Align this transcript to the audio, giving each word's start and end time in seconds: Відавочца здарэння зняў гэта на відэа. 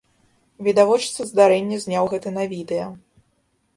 Відавочца 0.67 1.21
здарэння 1.31 1.77
зняў 1.85 2.11
гэта 2.15 2.29
на 2.39 2.43
відэа. 2.55 2.87